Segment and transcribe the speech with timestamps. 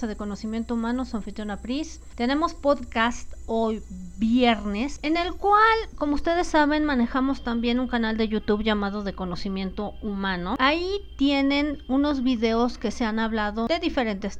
[0.00, 2.00] De Conocimiento Humano, soy anfitriona Pris.
[2.16, 3.80] Tenemos podcast hoy
[4.18, 5.62] viernes, en el cual,
[5.94, 10.56] como ustedes saben, manejamos también un canal de YouTube llamado De Conocimiento Humano.
[10.58, 14.38] Ahí tienen unos videos que se han hablado de diferentes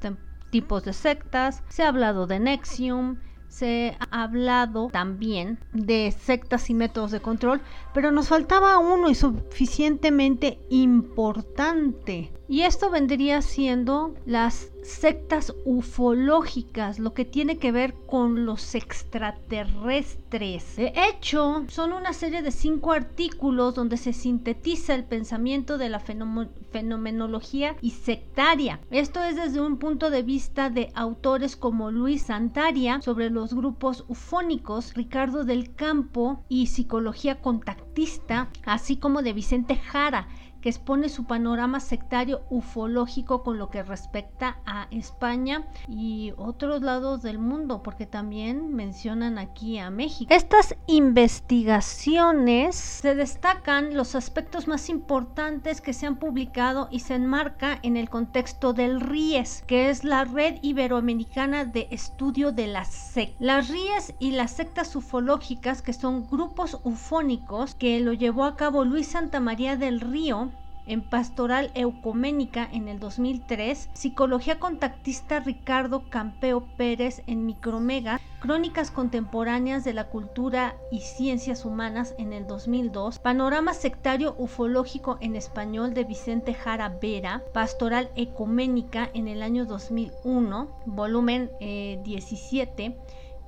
[0.50, 6.74] tipos de sectas, se ha hablado de Nexium, se ha hablado también de sectas y
[6.74, 7.60] métodos de control,
[7.94, 12.32] pero nos faltaba uno y suficientemente importante.
[12.46, 20.76] Y esto vendría siendo las sectas ufológicas, lo que tiene que ver con los extraterrestres.
[20.76, 26.00] De hecho, son una serie de cinco artículos donde se sintetiza el pensamiento de la
[26.00, 28.78] fenomenología y sectaria.
[28.90, 34.04] Esto es desde un punto de vista de autores como Luis Santaria sobre los grupos
[34.08, 40.28] ufónicos, Ricardo del Campo y psicología contactista, así como de Vicente Jara
[40.64, 47.20] que expone su panorama sectario ufológico con lo que respecta a España y otros lados
[47.20, 50.32] del mundo, porque también mencionan aquí a México.
[50.32, 57.78] Estas investigaciones se destacan los aspectos más importantes que se han publicado y se enmarca
[57.82, 63.34] en el contexto del RIES, que es la Red Iberoamericana de Estudio de la SEC.
[63.38, 68.86] Las RIES y las sectas ufológicas, que son grupos ufónicos que lo llevó a cabo
[68.86, 70.53] Luis Santa María del Río,
[70.86, 79.84] en Pastoral Eucoménica en el 2003, Psicología Contactista Ricardo Campeo Pérez en Micromega, Crónicas Contemporáneas
[79.84, 86.04] de la Cultura y Ciencias Humanas en el 2002, Panorama Sectario Ufológico en Español de
[86.04, 92.96] Vicente Jara Vera, Pastoral Ecuménica en el año 2001, volumen 17, eh,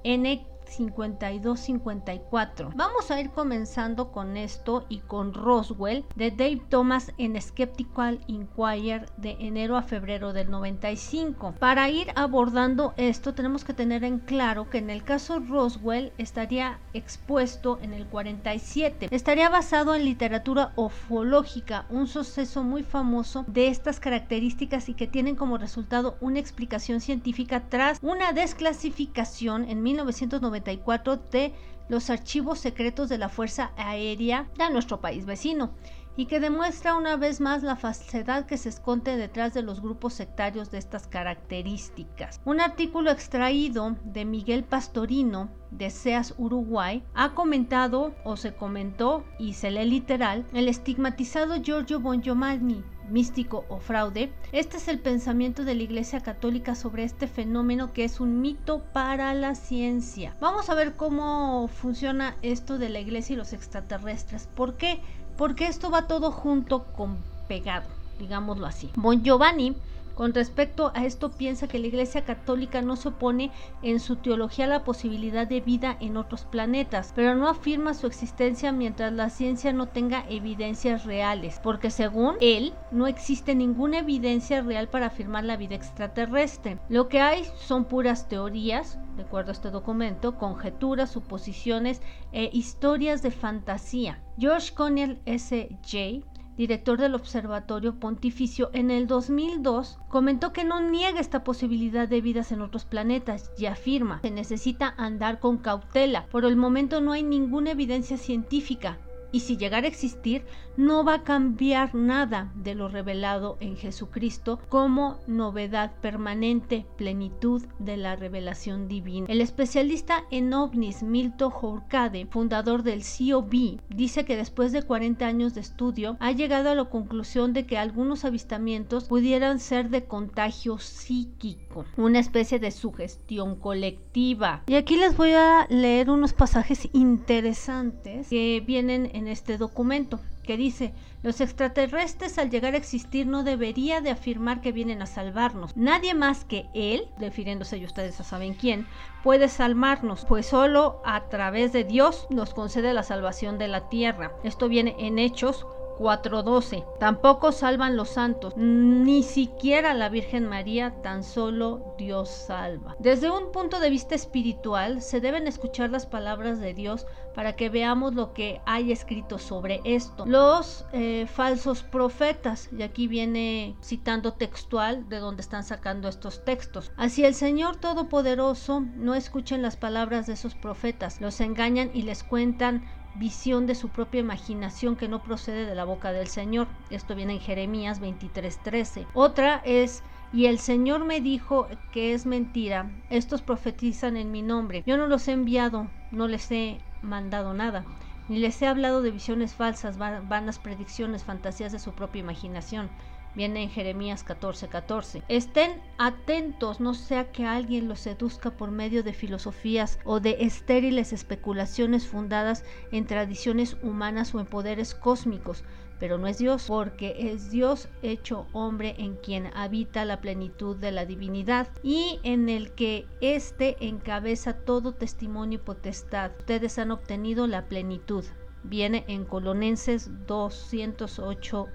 [0.05, 2.73] N 52-54.
[2.75, 9.11] Vamos a ir comenzando con esto y con Roswell de Dave Thomas en Skeptical Inquirer
[9.17, 11.55] de enero a febrero del 95.
[11.59, 16.79] Para ir abordando esto tenemos que tener en claro que en el caso Roswell estaría
[16.93, 19.09] expuesto en el 47.
[19.11, 25.37] Estaría basado en literatura ufológica, un suceso muy famoso de estas características y que tienen
[25.37, 31.55] como resultado una explicación científica tras una desclasificación en 1990 de
[31.89, 35.73] los archivos secretos de la Fuerza Aérea de nuestro país vecino
[36.17, 40.15] y que demuestra una vez más la falsedad que se esconde detrás de los grupos
[40.15, 42.41] sectarios de estas características.
[42.45, 49.53] Un artículo extraído de Miguel Pastorino de SEAS Uruguay ha comentado o se comentó y
[49.53, 54.33] se lee literal el estigmatizado Giorgio Bongiovanni místico o fraude.
[54.53, 58.83] Este es el pensamiento de la Iglesia Católica sobre este fenómeno que es un mito
[58.93, 60.35] para la ciencia.
[60.41, 64.49] Vamos a ver cómo funciona esto de la Iglesia y los extraterrestres.
[64.55, 65.01] ¿Por qué?
[65.37, 67.19] Porque esto va todo junto con
[67.49, 68.91] pegado, digámoslo así.
[68.97, 69.77] Bon Giovanni
[70.17, 74.65] con respecto a esto piensa que la Iglesia Católica no se opone en su teología
[74.65, 79.29] a la posibilidad de vida en otros planetas, pero no afirma su existencia mientras la
[79.29, 85.45] ciencia no tenga evidencias reales, porque según él no existe ninguna evidencia real para afirmar
[85.45, 86.79] la vida extraterrestre.
[86.89, 92.01] Lo que hay son puras teorías, de acuerdo a este documento, conjeturas, suposiciones
[92.33, 94.23] e historias de fantasía.
[94.39, 101.45] George Connell S.J director del Observatorio Pontificio, en el 2002 comentó que no niega esta
[101.45, 106.27] posibilidad de vidas en otros planetas y afirma que necesita andar con cautela.
[106.31, 108.99] Por el momento no hay ninguna evidencia científica
[109.37, 110.47] y si llegara a existir,
[110.79, 117.99] no va a cambiar nada de lo revelado en Jesucristo como novedad permanente, plenitud de
[117.99, 119.27] la revelación divina.
[119.29, 125.55] El especialista en ovnis Milton Hourcade, fundador del COB, dice que después de 40 años
[125.55, 130.79] de estudio ha llegado a la conclusión de que algunos avistamientos pudieran ser de contagio
[130.79, 134.63] psíquico, una especie de sugestión colectiva.
[134.67, 140.57] Y aquí les voy a leer unos pasajes interesantes que vienen en este documento que
[140.57, 140.93] dice,
[141.23, 145.77] los extraterrestres al llegar a existir no debería de afirmar que vienen a salvarnos.
[145.77, 148.87] Nadie más que él, refiriéndose a ustedes a saben quién,
[149.23, 154.33] puede salvarnos, pues solo a través de Dios nos concede la salvación de la tierra.
[154.45, 155.67] Esto viene en Hechos
[155.99, 156.85] 4.12.
[156.99, 162.97] Tampoco salvan los santos, ni siquiera la Virgen María, tan solo Dios salva.
[162.99, 167.69] Desde un punto de vista espiritual, se deben escuchar las palabras de Dios para que
[167.69, 170.25] veamos lo que hay escrito sobre esto.
[170.27, 176.93] Los eh, falsos profetas, y aquí viene citando textual de donde están sacando estos textos.
[176.97, 182.25] Así el Señor Todopoderoso no escuchen las palabras de esos profetas, los engañan y les
[182.25, 182.85] cuentan
[183.19, 186.69] visión de su propia imaginación que no procede de la boca del Señor.
[186.91, 189.07] Esto viene en Jeremías 23:13.
[189.15, 190.03] Otra es
[190.33, 192.91] y el Señor me dijo que es mentira.
[193.11, 194.83] Estos profetizan en mi nombre.
[194.87, 197.85] Yo no los he enviado, no les he mandado nada.
[198.29, 202.91] Ni les he hablado de visiones falsas, vanas predicciones, fantasías de su propia imaginación.
[203.37, 204.69] Viene en Jeremías 14:14.
[204.71, 205.23] 14.
[205.29, 211.13] Estén atentos, no sea que alguien los seduzca por medio de filosofías o de estériles
[211.13, 215.65] especulaciones fundadas en tradiciones humanas o en poderes cósmicos.
[216.01, 220.93] Pero no es Dios, porque es Dios hecho hombre en quien habita la plenitud de
[220.93, 226.33] la divinidad y en el que éste encabeza todo testimonio y potestad.
[226.39, 228.25] Ustedes han obtenido la plenitud
[228.69, 231.67] viene en Colonenses 208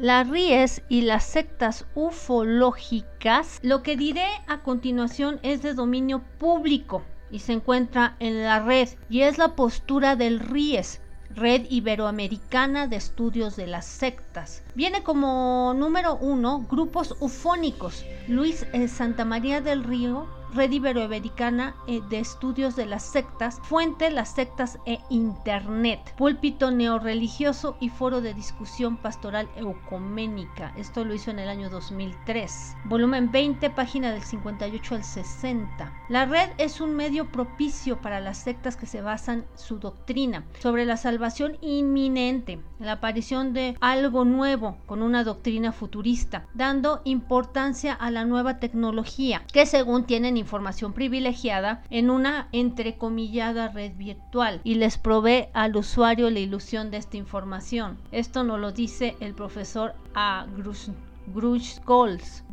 [0.00, 7.02] las ríes y las sectas ufológicas, lo que diré a continuación es de dominio público
[7.30, 12.96] y se encuentra en la red y es la postura del RIES, Red Iberoamericana de
[12.96, 14.62] Estudios de las Sectas.
[14.74, 18.04] Viene como número uno grupos ufónicos.
[18.26, 24.10] Luis eh, Santa María del Río Red Iberoamericana eh, de Estudios de las Sectas, Fuente
[24.10, 30.72] Las Sectas e Internet, Púlpito Neorreligioso y Foro de Discusión Pastoral Eucoménica.
[30.76, 32.76] Esto lo hizo en el año 2003.
[32.86, 35.92] Volumen 20, página del 58 al 60.
[36.08, 40.86] La red es un medio propicio para las sectas que se basan su doctrina sobre
[40.86, 48.10] la salvación inminente, la aparición de algo nuevo con una doctrina futurista, dando importancia a
[48.10, 54.98] la nueva tecnología que según tienen información privilegiada en una entrecomillada red virtual y les
[54.98, 57.98] provee al usuario la ilusión de esta información.
[58.12, 60.46] Esto nos lo dice el profesor A.
[60.56, 61.78] Grush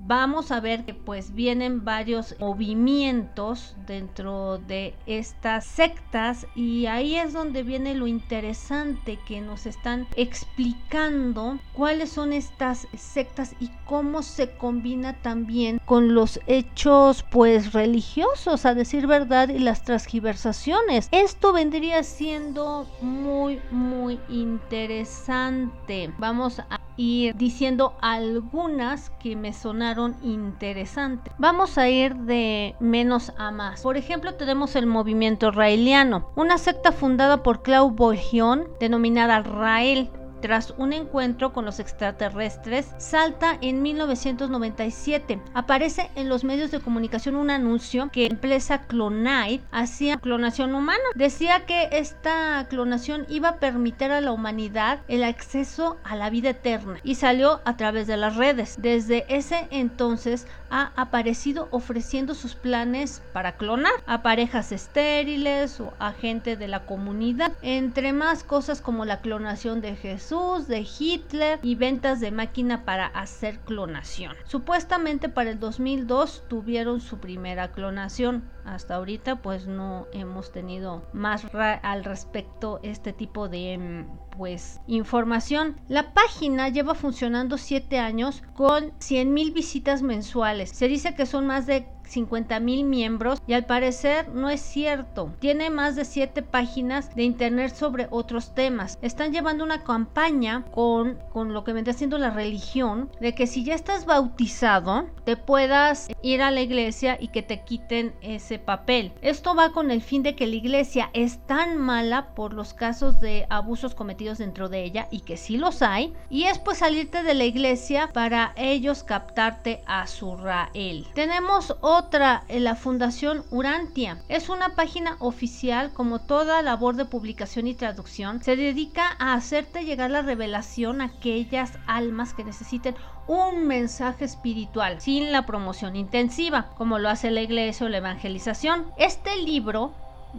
[0.07, 7.33] vamos a ver que pues vienen varios movimientos dentro de estas sectas y ahí es
[7.33, 14.51] donde viene lo interesante que nos están explicando cuáles son estas sectas y cómo se
[14.51, 21.07] combina también con los hechos pues religiosos a decir verdad y las transgiversaciones.
[21.11, 26.13] Esto vendría siendo muy muy interesante.
[26.19, 31.33] Vamos a ir diciendo algunas que me sonaron interesantes.
[31.37, 33.81] Vamos a ir de menos a más.
[33.81, 40.09] Por ejemplo, tenemos el movimiento raeliano, una secta fundada por Claude Bourgeon denominada Rael
[40.45, 45.41] tras un encuentro con los extraterrestres, salta en 1997.
[45.55, 51.03] Aparece en los medios de comunicación un anuncio que empresa Clonite hacía clonación humana.
[51.15, 56.51] Decía que esta clonación iba a permitir a la humanidad el acceso a la vida
[56.51, 58.75] eterna y salió a través de las redes.
[58.79, 66.11] Desde ese entonces ha aparecido ofreciendo sus planes para clonar a parejas estériles o a
[66.11, 71.75] gente de la comunidad, entre más cosas como la clonación de Jesús, de Hitler y
[71.75, 74.35] ventas de máquina para hacer clonación.
[74.45, 78.43] Supuestamente para el 2002 tuvieron su primera clonación.
[78.65, 85.75] Hasta ahorita pues no hemos tenido más al respecto este tipo de mm, pues información.
[85.87, 90.69] La página lleva funcionando 7 años con 100 mil visitas mensuales.
[90.71, 95.31] Se dice que son más de 50 mil miembros y al parecer no es cierto.
[95.39, 98.97] Tiene más de 7 páginas de internet sobre otros temas.
[99.01, 103.63] Están llevando una campaña con, con lo que vendría siendo la religión de que si
[103.63, 109.13] ya estás bautizado te puedas ir a la iglesia y que te quiten ese papel.
[109.21, 113.19] Esto va con el fin de que la iglesia es tan mala por los casos
[113.19, 117.23] de abusos cometidos dentro de ella y que sí los hay y es pues salirte
[117.23, 121.07] de la iglesia para ellos captarte a su Rael.
[121.13, 124.21] Tenemos otra, eh, la Fundación Urantia.
[124.29, 129.85] Es una página oficial, como toda labor de publicación y traducción, se dedica a hacerte
[129.85, 132.95] llegar la revelación a aquellas almas que necesiten
[133.27, 138.85] un mensaje espiritual sin la promoción intensiva, como lo hace la iglesia o la evangelización.
[138.97, 139.93] Este libro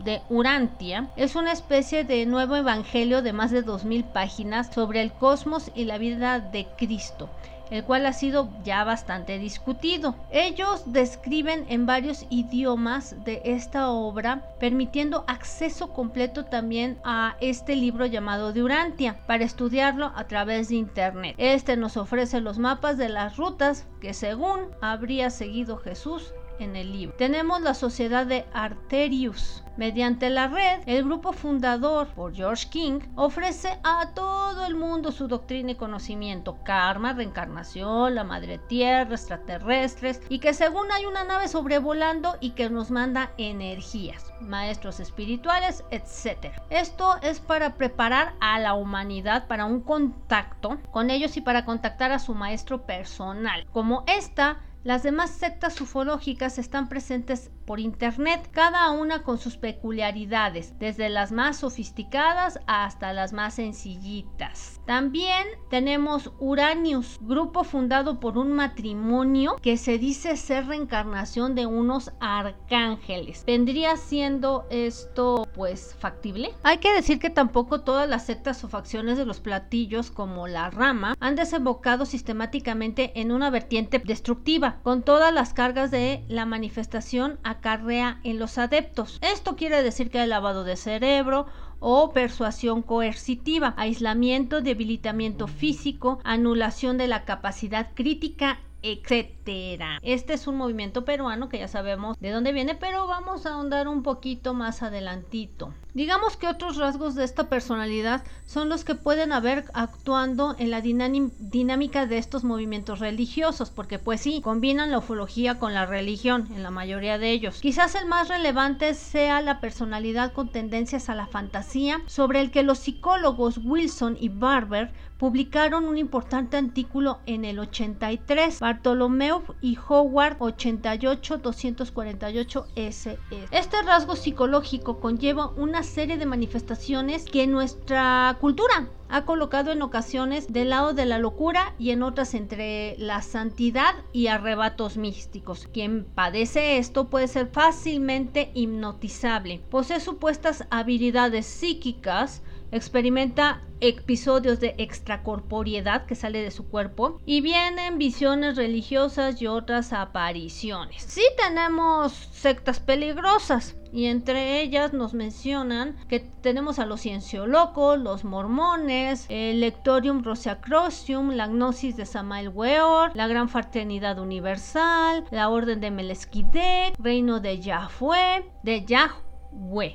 [0.05, 5.13] de Urantia es una especie de nuevo evangelio de más de 2.000 páginas sobre el
[5.13, 7.29] cosmos y la vida de Cristo
[7.71, 10.15] el cual ha sido ya bastante discutido.
[10.31, 18.07] Ellos describen en varios idiomas de esta obra, permitiendo acceso completo también a este libro
[18.07, 21.35] llamado Durantia para estudiarlo a través de internet.
[21.39, 26.93] Este nos ofrece los mapas de las rutas que según habría seguido Jesús en el
[26.93, 27.17] libro.
[27.17, 29.63] Tenemos la sociedad de Arterius.
[29.77, 35.29] Mediante la red, el grupo fundador por George King ofrece a todo el mundo su
[35.29, 41.49] doctrina y conocimiento, karma, reencarnación, la madre tierra, extraterrestres y que según hay una nave
[41.49, 46.55] sobrevolando y que nos manda energías, maestros espirituales, etc.
[46.71, 52.13] Esto es para preparar a la humanidad para un contacto con ellos y para contactar
[52.13, 53.67] a su maestro personal.
[53.73, 60.79] Como esta las demás sectas ufológicas están presentes por Internet, cada una con sus peculiaridades,
[60.79, 64.81] desde las más sofisticadas hasta las más sencillitas.
[64.87, 72.13] También tenemos Uranius, grupo fundado por un matrimonio que se dice ser reencarnación de unos
[72.21, 73.45] arcángeles.
[73.45, 76.55] ¿Vendría siendo esto pues factible?
[76.63, 80.71] Hay que decir que tampoco todas las sectas o facciones de los platillos como la
[80.71, 87.41] rama han desembocado sistemáticamente en una vertiente destructiva, con todas las cargas de la manifestación
[87.57, 89.19] acarrea en los adeptos.
[89.21, 91.47] Esto quiere decir que hay lavado de cerebro
[91.81, 99.99] o persuasión coercitiva, aislamiento, debilitamiento físico, anulación de la capacidad crítica etcétera.
[100.03, 103.89] Este es un movimiento peruano que ya sabemos de dónde viene, pero vamos a ahondar
[103.89, 105.73] un poquito más adelantito.
[105.97, 110.83] Digamos que otros rasgos de esta personalidad son los que pueden haber actuando en la
[110.83, 116.63] dinámica de estos movimientos religiosos, porque pues sí, combinan la ufología con la religión en
[116.63, 117.61] la mayoría de ellos.
[117.63, 122.63] Quizás el más relevante sea la personalidad con tendencias a la fantasía, sobre el que
[122.63, 130.37] los psicólogos Wilson y Barber publicaron un importante artículo en el 83, Bartolomeu y Howard
[130.41, 133.19] 88-248 SS.
[133.51, 140.53] Este rasgo psicológico conlleva una serie de manifestaciones que nuestra cultura ha colocado en ocasiones
[140.53, 145.69] del lado de la locura y en otras entre la santidad y arrebatos místicos.
[145.73, 156.07] Quien padece esto puede ser fácilmente hipnotizable, posee supuestas habilidades psíquicas, experimenta episodios de extracorporiedad
[156.07, 161.03] que sale de su cuerpo y vienen visiones religiosas y otras apariciones.
[161.03, 168.25] Sí tenemos sectas peligrosas y entre ellas nos mencionan que tenemos a los cienciolocos, los
[168.25, 175.81] mormones, el Lectorium Rosacrosium, la Gnosis de Samael Weor, la Gran Fraternidad Universal, la Orden
[175.81, 179.26] de Melesquidec, Reino de Yahweh, de Yahweh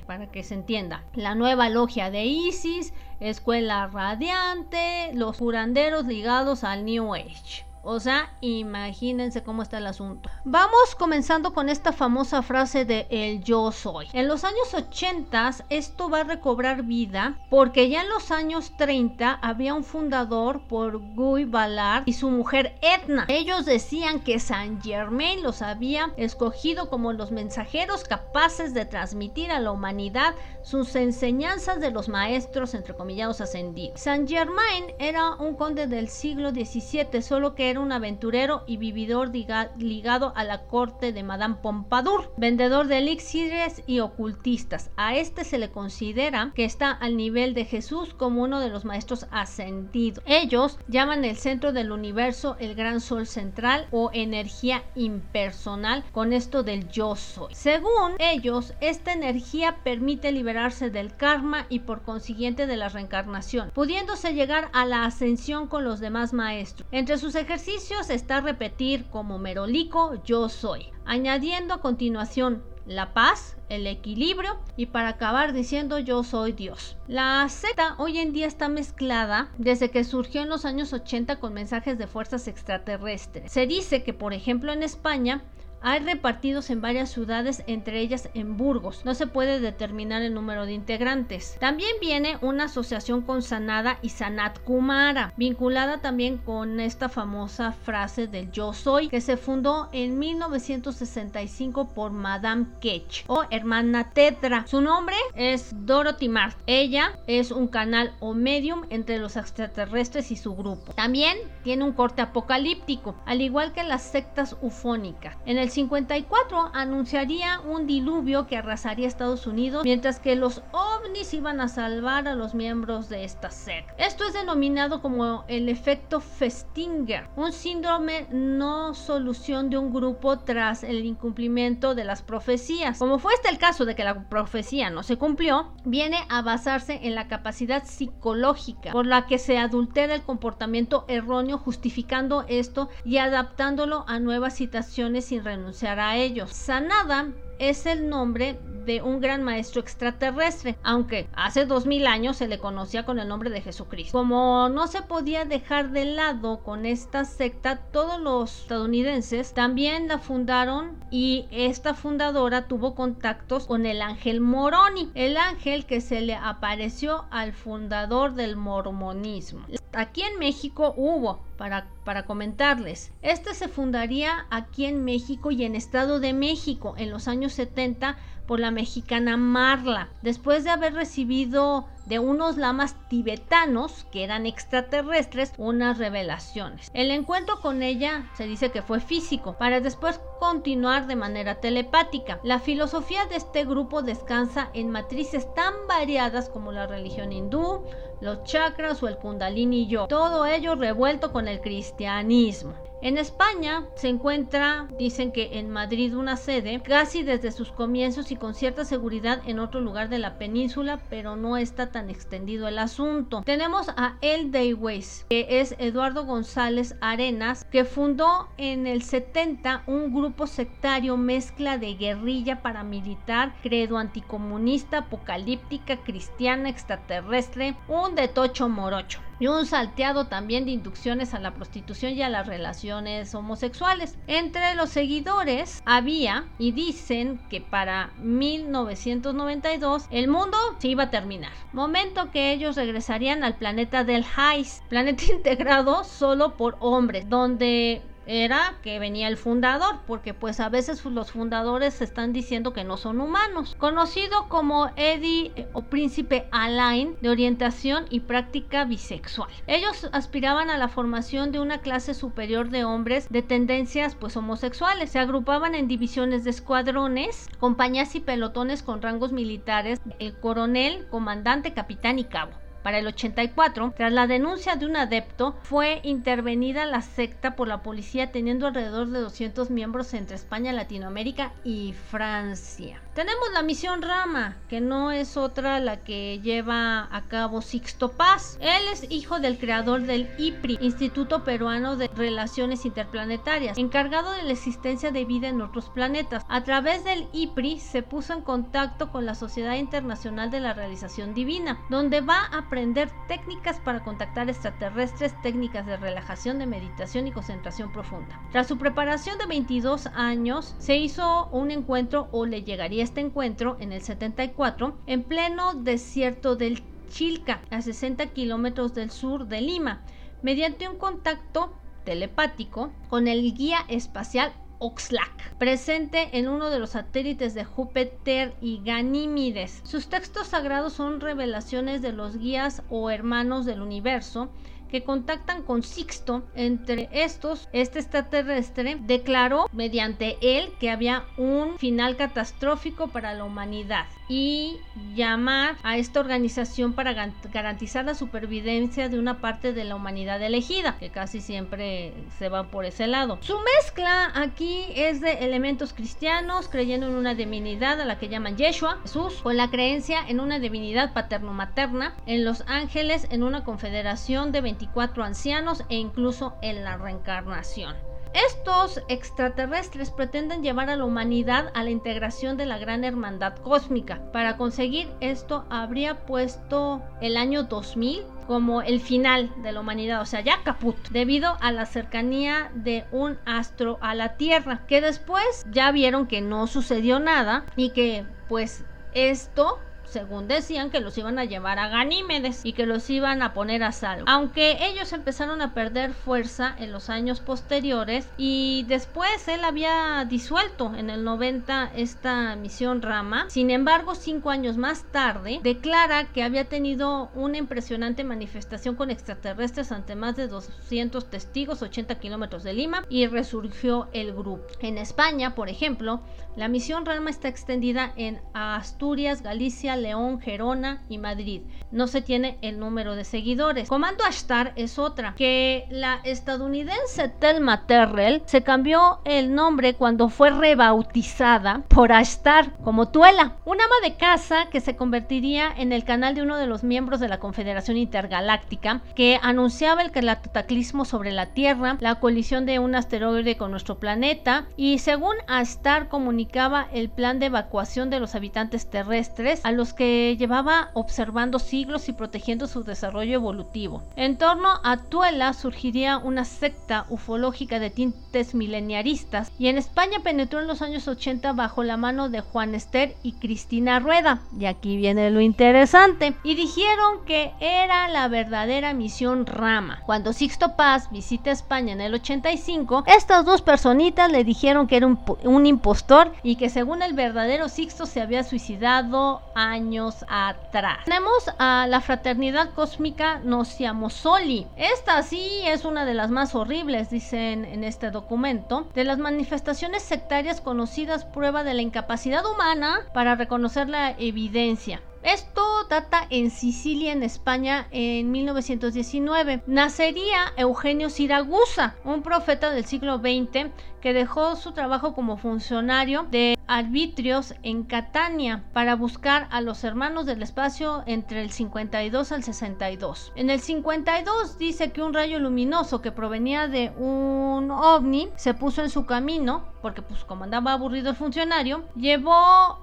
[0.06, 1.04] para que se entienda.
[1.14, 7.71] La nueva logia de Isis, Escuela Radiante, los curanderos ligados al New Age.
[7.84, 10.30] O sea, imagínense cómo está el asunto.
[10.46, 14.08] Vamos comenzando con esta famosa frase de el yo soy.
[14.14, 15.32] En los años 80
[15.70, 21.00] esto va a recobrar vida porque ya en los años 30 había un fundador por
[21.00, 23.26] Guy Ballard y su mujer Edna.
[23.28, 29.60] Ellos decían que Saint Germain los había escogido como los mensajeros capaces de transmitir a
[29.60, 34.00] la humanidad sus enseñanzas de los maestros entrecomillados ascendidos.
[34.00, 39.32] Saint Germain era un conde del siglo XVII, solo que un aventurero y vividor
[39.78, 44.92] ligado a la corte de Madame Pompadour, vendedor de elixires y ocultistas.
[44.98, 48.86] A este se le considera que está al nivel de Jesús como uno de los
[48.86, 50.24] maestros ascendidos.
[50.26, 56.64] Ellos llaman el centro del universo el gran sol central o energía impersonal con esto
[56.64, 57.54] del yo soy.
[57.54, 64.34] Según ellos, esta energía permite liberarse del karma y por consiguiente de la reencarnación, pudiéndose
[64.34, 66.88] llegar a la ascensión con los demás maestros.
[66.92, 73.86] Entre sus ejercicios está repetir como merolico yo soy, añadiendo a continuación la paz, el
[73.86, 76.98] equilibrio y para acabar diciendo yo soy Dios.
[77.08, 81.54] La secta hoy en día está mezclada desde que surgió en los años 80 con
[81.54, 83.52] mensajes de fuerzas extraterrestres.
[83.52, 85.44] Se dice que por ejemplo en España
[85.82, 89.02] hay repartidos en varias ciudades, entre ellas en Burgos.
[89.06, 91.58] No se puede determinar el número de integrantes.
[91.60, 98.28] También viene una asociación con Sanada y Sanat Kumara, vinculada también con esta famosa frase
[98.28, 104.66] del yo soy, que se fundó en 1965 por Madame Ketch o hermana Tetra.
[104.68, 106.58] Su nombre es Dorothy Mart.
[106.68, 110.94] Ella es un canal o medium entre los extraterrestres y su grupo.
[110.94, 115.36] También tiene un corte apocalíptico, al igual que las sectas ufónicas.
[115.46, 121.34] En el el 54 anunciaría un diluvio que arrasaría Estados Unidos, mientras que los ovnis
[121.34, 123.94] iban a salvar a los miembros de esta secta.
[123.98, 130.84] Esto es denominado como el efecto Festinger, un síndrome no solución de un grupo tras
[130.84, 133.00] el incumplimiento de las profecías.
[133.00, 137.00] Como fue este el caso de que la profecía no se cumplió, viene a basarse
[137.04, 143.18] en la capacidad psicológica por la que se adultera el comportamiento erróneo justificando esto y
[143.18, 146.50] adaptándolo a nuevas situaciones sin renunciar a ellos.
[146.52, 152.48] Sanada es el nombre de un gran maestro extraterrestre, aunque hace dos mil años se
[152.48, 154.18] le conocía con el nombre de Jesucristo.
[154.18, 160.18] Como no se podía dejar de lado con esta secta, todos los estadounidenses también la
[160.18, 166.34] fundaron y esta fundadora tuvo contactos con el ángel Moroni, el ángel que se le
[166.34, 169.62] apareció al fundador del mormonismo.
[169.94, 175.76] Aquí en México hubo, para, para, comentarles, este se fundaría aquí en México y en
[175.76, 178.18] Estado de México en los años 70
[178.52, 185.54] por la mexicana Marla, después de haber recibido de unos lamas tibetanos que eran extraterrestres
[185.58, 186.92] unas revelaciones.
[186.94, 192.42] El encuentro con ella se dice que fue físico, para después continuar de manera telepática.
[192.44, 197.86] La filosofía de este grupo descansa en matrices tan variadas como la religión hindú,
[198.20, 202.74] los chakras o el kundalini yo, todo ello revuelto con el cristianismo.
[203.04, 208.36] En España se encuentra, dicen que en Madrid una sede, casi desde sus comienzos y
[208.36, 212.78] con cierta seguridad en otro lugar de la península, pero no está tan extendido el
[212.78, 213.42] asunto.
[213.44, 220.14] Tenemos a El Dayways, que es Eduardo González Arenas, que fundó en el 70 un
[220.14, 229.22] grupo sectario mezcla de guerrilla paramilitar, credo anticomunista, apocalíptica, cristiana, extraterrestre, un de tocho morocho
[229.42, 234.16] y un salteado también de inducciones a la prostitución y a las relaciones homosexuales.
[234.28, 241.52] Entre los seguidores había y dicen que para 1992 el mundo se iba a terminar,
[241.74, 248.78] momento que ellos regresarían al planeta del Hais, planeta integrado solo por hombres, donde era
[248.82, 253.20] que venía el fundador, porque pues a veces los fundadores están diciendo que no son
[253.20, 253.76] humanos.
[253.78, 259.50] Conocido como Eddie eh, o Príncipe Alain, de orientación y práctica bisexual.
[259.68, 265.12] Ellos aspiraban a la formación de una clase superior de hombres de tendencias pues homosexuales.
[265.12, 271.74] Se agrupaban en divisiones de escuadrones, compañías y pelotones con rangos militares, el coronel, comandante,
[271.74, 272.61] capitán y cabo.
[272.84, 277.84] Para el 84, tras la denuncia de un adepto, fue intervenida la secta por la
[277.84, 283.00] policía teniendo alrededor de 200 miembros entre España, Latinoamérica y Francia.
[283.14, 288.58] Tenemos la misión Rama, que no es otra la que lleva a cabo Sixto Paz.
[288.62, 294.54] Él es hijo del creador del IPRI, Instituto Peruano de Relaciones Interplanetarias, encargado de la
[294.54, 296.46] existencia de vida en otros planetas.
[296.48, 301.34] A través del IPRI se puso en contacto con la Sociedad Internacional de la Realización
[301.34, 307.34] Divina, donde va a aprender técnicas para contactar extraterrestres, técnicas de relajación, de meditación y
[307.34, 308.40] concentración profunda.
[308.54, 313.78] Tras su preparación de 22 años, se hizo un encuentro o le llegaría este encuentro
[313.80, 320.02] en el 74 en pleno desierto del Chilca, a 60 kilómetros del sur de Lima,
[320.42, 321.74] mediante un contacto
[322.06, 328.82] telepático con el guía espacial Oxlack, presente en uno de los satélites de Júpiter y
[328.84, 329.82] Ganímides.
[329.84, 334.50] Sus textos sagrados son revelaciones de los guías o hermanos del universo
[334.92, 336.44] que contactan con Sixto.
[336.56, 344.06] Entre estos, este extraterrestre declaró mediante él que había un final catastrófico para la humanidad
[344.28, 344.78] y
[345.16, 347.14] llamar a esta organización para
[347.52, 352.70] garantizar la supervivencia de una parte de la humanidad elegida, que casi siempre se va
[352.72, 353.40] por ese lado.
[353.42, 358.58] Su mezcla aquí es de elementos cristianos, creyendo en una divinidad a la que llaman
[358.58, 364.52] Yeshua, Jesús, con la creencia en una divinidad paterno-materna, en los ángeles, en una confederación
[364.52, 367.96] de 24 ancianos e incluso en la reencarnación.
[368.34, 374.22] Estos extraterrestres pretenden llevar a la humanidad a la integración de la gran hermandad cósmica.
[374.32, 380.26] Para conseguir esto habría puesto el año 2000 como el final de la humanidad, o
[380.26, 385.66] sea, ya caput, debido a la cercanía de un astro a la Tierra, que después
[385.70, 389.80] ya vieron que no sucedió nada y que pues esto
[390.12, 393.82] según decían que los iban a llevar a Ganímedes y que los iban a poner
[393.84, 394.26] a salvo.
[394.28, 400.94] Aunque ellos empezaron a perder fuerza en los años posteriores y después él había disuelto
[400.96, 403.46] en el 90 esta misión Rama.
[403.50, 409.92] Sin embargo, cinco años más tarde declara que había tenido una impresionante manifestación con extraterrestres
[409.92, 414.68] ante más de 200 testigos, 80 kilómetros de Lima y resurgió el grupo.
[414.82, 416.22] En España, por ejemplo,
[416.58, 421.62] la misión Rama está extendida en Asturias, Galicia, León, Gerona y Madrid.
[421.92, 423.88] No se tiene el número de seguidores.
[423.88, 430.50] Comando Ashtar es otra, que la estadounidense Telma Terrell se cambió el nombre cuando fue
[430.50, 436.36] rebautizada por Ashtar como Tuela, una ama de casa que se convertiría en el canal
[436.36, 441.48] de uno de los miembros de la Confederación Intergaláctica que anunciaba el cataclismo sobre la
[441.48, 446.52] Tierra, la colisión de un asteroide con nuestro planeta y según Ashtar comunicó
[446.92, 452.14] el plan de evacuación de los habitantes terrestres a los que llevaba observando siglos y
[452.14, 454.04] protegiendo su desarrollo evolutivo.
[454.16, 460.60] En torno a Tuela surgiría una secta ufológica de tintes mileniaristas y en España penetró
[460.60, 464.42] en los años 80 bajo la mano de Juan Ester y Cristina Rueda.
[464.58, 466.34] Y aquí viene lo interesante.
[466.44, 470.00] Y dijeron que era la verdadera misión Rama.
[470.06, 475.08] Cuando Sixto Paz visita España en el 85, estas dos personitas le dijeron que era
[475.08, 479.81] un, un impostor y que según el verdadero Sixto se había suicidado años
[480.28, 481.00] atrás.
[481.06, 484.68] Tenemos a la fraternidad cósmica Nociamosoli.
[484.78, 490.04] Esta sí es una de las más horribles, dicen en este documento, de las manifestaciones
[490.04, 495.02] sectarias conocidas prueba de la incapacidad humana para reconocer la evidencia.
[495.24, 499.62] Esto data en Sicilia, en España, en 1919.
[499.68, 503.70] Nacería Eugenio Siragusa, un profeta del siglo XX
[504.02, 510.26] que dejó su trabajo como funcionario de arbitrios en Catania para buscar a los hermanos
[510.26, 513.32] del espacio entre el 52 al 62.
[513.36, 518.82] En el 52 dice que un rayo luminoso que provenía de un ovni se puso
[518.82, 522.32] en su camino, porque pues como andaba aburrido el funcionario, llevó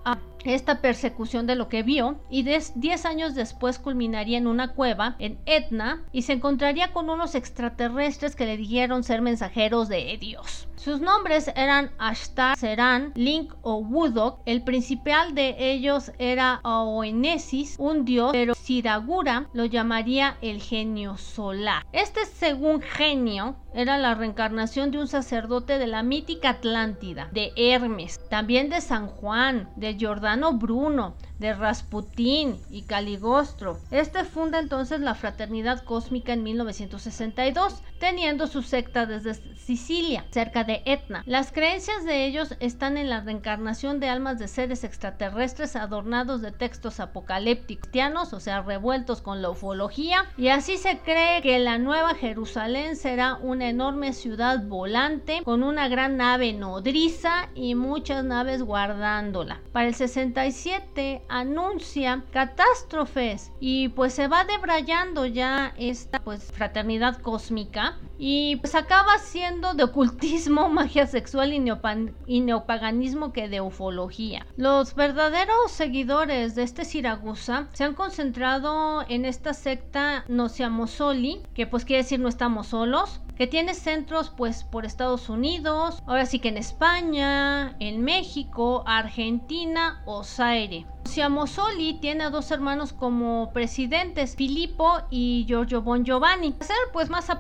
[0.05, 5.17] a esta persecución de lo que vio y 10 años después culminaría en una cueva
[5.19, 10.68] en Etna y se encontraría con unos extraterrestres que le dijeron ser mensajeros de Dios.
[10.79, 14.41] Sus nombres eran Ashtar, Seran, Link o Wudok.
[14.47, 21.85] El principal de ellos era Oenesis, un dios, pero Siragura lo llamaría el genio solar.
[21.93, 28.21] Este según genio era la reencarnación de un sacerdote de la mítica Atlántida, de Hermes,
[28.31, 33.79] también de San Juan, de Giordano Bruno, de Rasputín y Caligostro.
[33.91, 40.83] Este funda entonces la Fraternidad Cósmica en 1962, teniendo su secta desde Sicilia, cerca de
[40.85, 41.23] Etna.
[41.27, 46.53] Las creencias de ellos están en la reencarnación de almas de seres extraterrestres adornados de
[46.53, 52.15] textos apocalípticos, o sea, revueltos con la ufología, y así se cree que la Nueva
[52.15, 59.61] Jerusalén será una enorme ciudad volante con una gran nave nodriza y muchas naves guardándola.
[59.73, 67.99] Para el 67 anuncia catástrofes y pues se va debrayando ya esta pues fraternidad cósmica
[68.19, 74.47] y pues acaba siendo de ocultismo, magia sexual y, neopaganismo que de ufología.
[74.57, 81.85] Los verdaderos seguidores de este Siragusa se han concentrado en esta secta Nociamosoli, que pues
[81.85, 86.49] quiere decir no estamos solos, que tiene centros pues por Estados Unidos, ahora sí que
[86.49, 90.87] en España, en México, Argentina o Zaire.
[91.05, 96.55] Siamosoli tiene a dos hermanos como presidentes, Filippo y Giorgio Bon Giovanni.
[96.61, 97.31] Ser pues más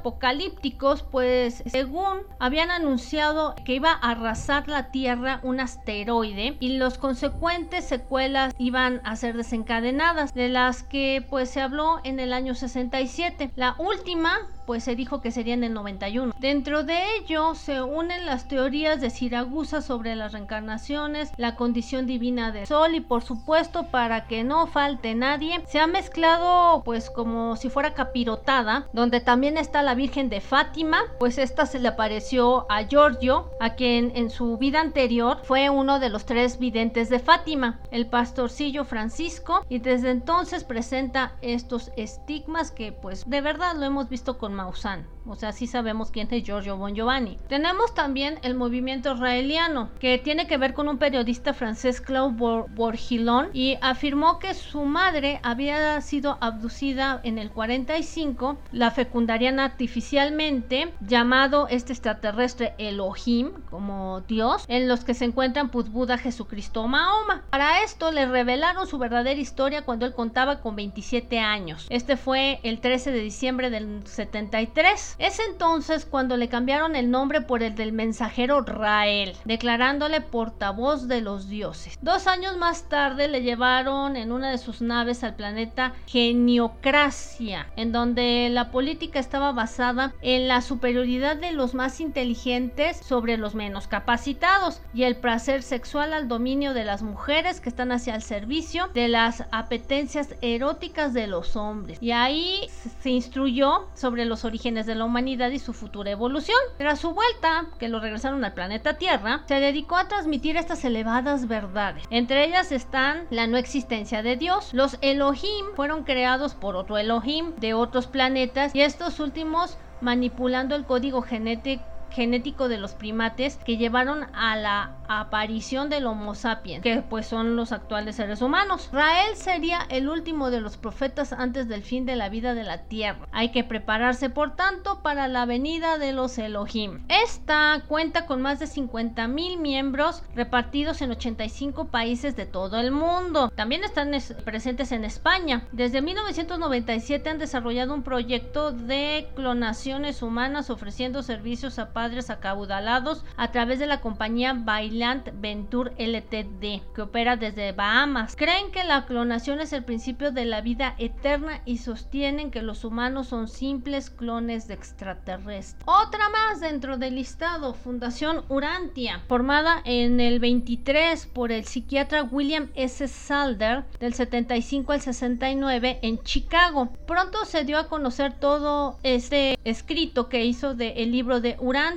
[1.10, 7.84] pues según habían anunciado que iba a arrasar la Tierra un asteroide y los consecuentes
[7.84, 13.50] secuelas iban a ser desencadenadas, de las que pues se habló en el año 67.
[13.56, 16.34] La última pues se dijo que sería en el 91.
[16.38, 22.52] Dentro de ello se unen las teorías de Siragusa sobre las reencarnaciones, la condición divina
[22.52, 27.56] del Sol y por supuesto para que no falte nadie, se ha mezclado pues como
[27.56, 32.70] si fuera capirotada, donde también está la Virgen de Fátima, pues esta se le apareció
[32.70, 37.20] a Giorgio, a quien en su vida anterior fue uno de los tres videntes de
[37.20, 43.86] Fátima, el pastorcillo Francisco, y desde entonces presenta estos estigmas que pues de verdad lo
[43.86, 45.06] hemos visto con Maussan.
[45.28, 47.38] O sea, sí sabemos quién es Giorgio Bon Giovanni.
[47.48, 52.34] Tenemos también el movimiento israeliano, que tiene que ver con un periodista francés, Claude
[52.74, 60.92] Bourguignon, y afirmó que su madre había sido abducida en el 45, la fecundarían artificialmente,
[61.00, 67.42] llamado este extraterrestre Elohim, como Dios, en los que se encuentran pues Buda, Jesucristo Mahoma.
[67.50, 71.86] Para esto le revelaron su verdadera historia cuando él contaba con 27 años.
[71.90, 75.16] Este fue el 13 de diciembre del 73.
[75.18, 81.20] Es entonces cuando le cambiaron el nombre por el del mensajero Rael, declarándole portavoz de
[81.20, 81.98] los dioses.
[82.00, 87.90] Dos años más tarde le llevaron en una de sus naves al planeta Geniocracia, en
[87.90, 93.88] donde la política estaba basada en la superioridad de los más inteligentes sobre los menos
[93.88, 98.88] capacitados y el placer sexual al dominio de las mujeres que están hacia el servicio
[98.94, 101.98] de las apetencias eróticas de los hombres.
[102.00, 102.68] Y ahí
[103.02, 106.58] se instruyó sobre los orígenes de la humanidad y su futura evolución.
[106.76, 111.48] Tras su vuelta, que lo regresaron al planeta Tierra, se dedicó a transmitir estas elevadas
[111.48, 112.04] verdades.
[112.10, 114.72] Entre ellas están la no existencia de Dios.
[114.72, 120.84] Los Elohim fueron creados por otro Elohim de otros planetas y estos últimos manipulando el
[120.84, 127.02] código genético genético de los primates que llevaron a la aparición del Homo sapiens, que
[127.02, 128.90] pues son los actuales seres humanos.
[128.92, 132.82] Rael sería el último de los profetas antes del fin de la vida de la
[132.84, 133.26] tierra.
[133.32, 137.04] Hay que prepararse, por tanto, para la venida de los Elohim.
[137.08, 142.90] Esta cuenta con más de 50 mil miembros repartidos en 85 países de todo el
[142.90, 143.50] mundo.
[143.54, 144.10] También están
[144.44, 145.66] presentes en España.
[145.72, 153.50] Desde 1997 han desarrollado un proyecto de clonaciones humanas ofreciendo servicios a padres acaudalados a
[153.50, 158.36] través de la compañía Bailant Venture LTD, que opera desde Bahamas.
[158.36, 162.84] Creen que la clonación es el principio de la vida eterna y sostienen que los
[162.84, 165.84] humanos son simples clones de extraterrestres.
[165.86, 172.68] Otra más dentro del listado, Fundación Urantia, formada en el 23 por el psiquiatra William
[172.76, 173.08] S.
[173.08, 176.92] Salder del 75 al 69 en Chicago.
[177.08, 181.87] Pronto se dio a conocer todo este escrito que hizo del el libro de Urantia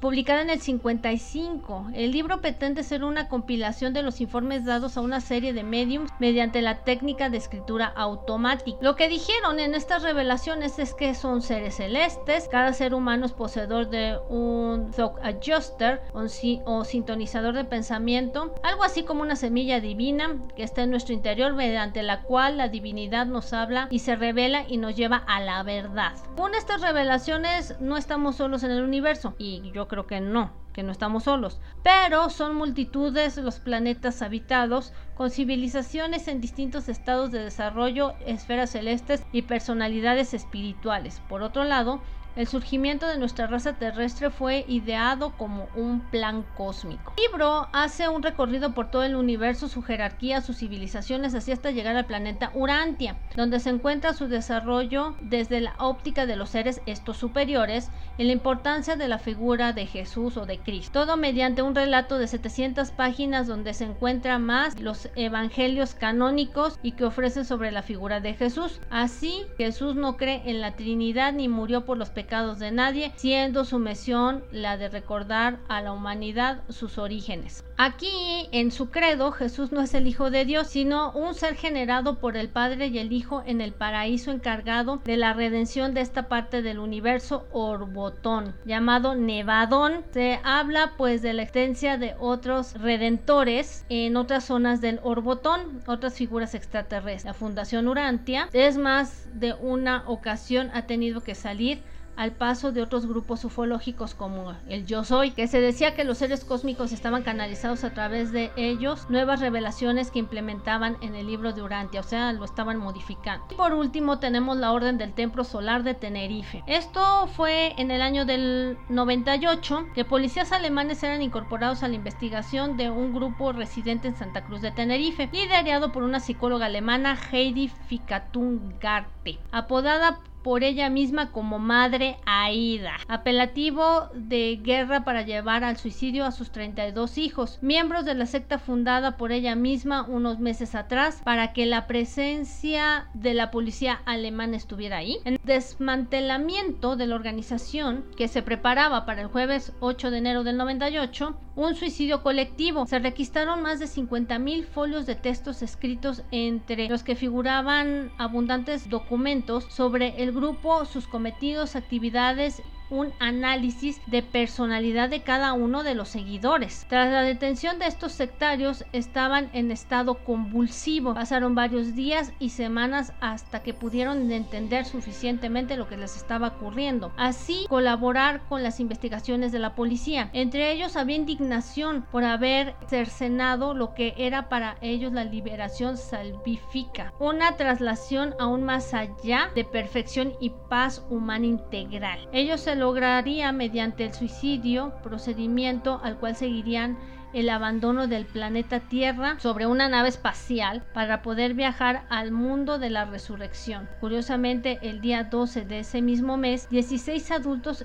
[0.00, 1.88] publicada en el 55.
[1.94, 6.10] El libro pretende ser una compilación de los informes dados a una serie de mediums
[6.18, 8.78] mediante la técnica de escritura automática.
[8.82, 13.32] Lo que dijeron en estas revelaciones es que son seres celestes, cada ser humano es
[13.32, 16.26] poseedor de un thought adjuster o,
[16.66, 21.54] o sintonizador de pensamiento, algo así como una semilla divina que está en nuestro interior
[21.54, 25.62] mediante la cual la divinidad nos habla y se revela y nos lleva a la
[25.62, 26.12] verdad.
[26.36, 30.82] Con estas revelaciones no estamos solos en el universo, y yo creo que no, que
[30.82, 37.44] no estamos solos, pero son multitudes los planetas habitados con civilizaciones en distintos estados de
[37.44, 41.20] desarrollo, esferas celestes y personalidades espirituales.
[41.28, 42.02] Por otro lado,
[42.38, 47.12] el surgimiento de nuestra raza terrestre fue ideado como un plan cósmico.
[47.16, 51.72] El libro hace un recorrido por todo el universo, su jerarquía, sus civilizaciones, así hasta
[51.72, 56.80] llegar al planeta Urantia, donde se encuentra su desarrollo desde la óptica de los seres
[56.86, 60.92] estos superiores y la importancia de la figura de Jesús o de Cristo.
[60.92, 66.92] Todo mediante un relato de 700 páginas donde se encuentran más los evangelios canónicos y
[66.92, 68.80] que ofrecen sobre la figura de Jesús.
[68.90, 73.64] Así, Jesús no cree en la Trinidad ni murió por los pecados de nadie, siendo
[73.64, 77.64] su misión la de recordar a la humanidad sus orígenes.
[77.78, 82.18] Aquí, en su credo, Jesús no es el Hijo de Dios, sino un ser generado
[82.18, 86.28] por el Padre y el Hijo en el paraíso encargado de la redención de esta
[86.28, 90.04] parte del universo Orbotón, llamado Nevadón.
[90.10, 96.14] Se habla pues de la existencia de otros redentores en otras zonas del Orbotón, otras
[96.14, 97.24] figuras extraterrestres.
[97.24, 101.82] La Fundación Urantia es más de una ocasión ha tenido que salir
[102.18, 106.18] al paso de otros grupos ufológicos como el Yo Soy, que se decía que los
[106.18, 111.52] seres cósmicos estaban canalizados a través de ellos, nuevas revelaciones que implementaban en el libro
[111.52, 113.46] de Urantia, o sea, lo estaban modificando.
[113.52, 116.64] Y por último tenemos la Orden del Templo Solar de Tenerife.
[116.66, 122.76] Esto fue en el año del 98 que policías alemanes eran incorporados a la investigación
[122.76, 127.68] de un grupo residente en Santa Cruz de Tenerife, liderado por una psicóloga alemana Heidi
[127.68, 136.24] Fikatungarte, apodada por ella misma como Madre Aida, apelativo de guerra para llevar al suicidio
[136.24, 141.20] a sus 32 hijos, miembros de la secta fundada por ella misma unos meses atrás
[141.22, 145.18] para que la presencia de la policía alemana estuviera ahí.
[145.26, 150.56] En desmantelamiento de la organización que se preparaba para el jueves 8 de enero del
[150.56, 152.86] 98, un suicidio colectivo.
[152.86, 159.66] Se requistaron más de 50.000 folios de textos escritos entre los que figuraban abundantes documentos
[159.68, 166.08] sobre el grupo, sus cometidos, actividades un análisis de personalidad de cada uno de los
[166.08, 166.86] seguidores.
[166.88, 171.14] Tras la detención de estos sectarios estaban en estado convulsivo.
[171.14, 177.12] Pasaron varios días y semanas hasta que pudieron entender suficientemente lo que les estaba ocurriendo.
[177.16, 180.30] Así colaborar con las investigaciones de la policía.
[180.32, 187.12] Entre ellos había indignación por haber cercenado lo que era para ellos la liberación salvífica.
[187.18, 192.28] Una traslación aún más allá de perfección y paz humana integral.
[192.32, 196.96] Ello se lograría mediante el suicidio, procedimiento al cual seguirían
[197.32, 202.90] el abandono del planeta Tierra sobre una nave espacial para poder viajar al mundo de
[202.90, 203.88] la resurrección.
[204.00, 207.84] Curiosamente, el día 12 de ese mismo mes, 16 adultos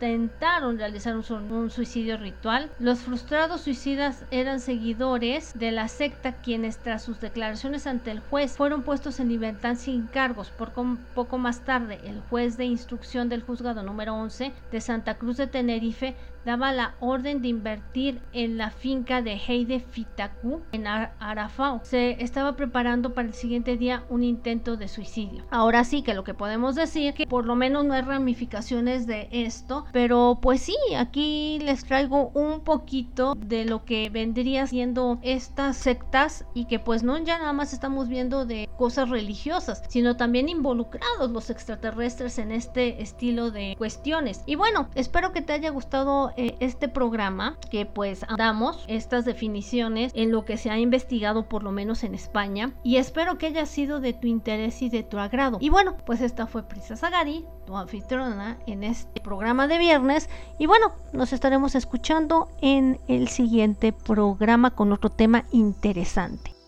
[0.00, 2.70] intentaron realizar un, suicidio ritual.
[2.78, 8.56] Los frustrados suicidas eran seguidores de la secta quienes tras sus declaraciones ante el juez
[8.56, 10.50] fueron puestos en libertad sin cargos.
[10.50, 10.72] Por
[11.14, 15.46] poco más tarde, el juez de instrucción del juzgado número 11 de Santa Cruz de
[15.46, 21.80] Tenerife daba la orden de invertir en la finca de Heide Fitaku en Arafao.
[21.82, 25.44] Se estaba preparando para el siguiente día un intento de suicidio.
[25.50, 29.28] Ahora sí que lo que podemos decir que por lo menos no hay ramificaciones de
[29.30, 35.76] esto, pero pues sí, aquí les traigo un poquito de lo que vendría siendo estas
[35.76, 40.48] sectas y que pues no ya nada más estamos viendo de cosas religiosas, sino también
[40.48, 44.42] involucrados los extraterrestres en este estilo de cuestiones.
[44.46, 50.12] Y bueno, espero que te haya gustado eh, este programa que pues damos estas definiciones
[50.14, 53.66] en lo que se ha investigado por lo menos en España y espero que haya
[53.66, 55.58] sido de tu interés y de tu agrado.
[55.60, 60.64] Y bueno, pues esta fue Prisa Sagari, tu anfitriona en este programa de viernes y
[60.64, 66.59] bueno, nos estaremos escuchando en el siguiente programa con otro tema interesante.